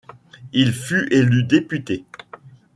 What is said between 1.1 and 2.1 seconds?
élu député.